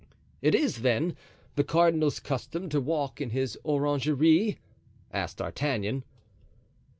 [0.41, 1.15] "It is, then,
[1.55, 4.57] the cardinal's custom to walk in his orangery?"
[5.13, 6.03] asked D'Artagnan.